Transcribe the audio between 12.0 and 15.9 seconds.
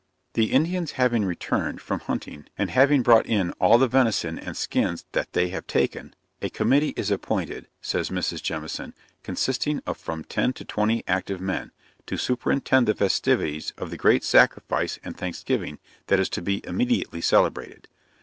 to superintend the festivities of the great sacrifice and thanksgiving